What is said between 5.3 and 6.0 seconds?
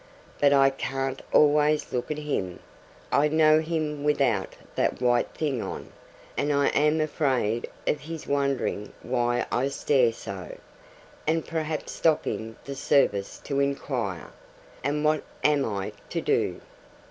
thing on,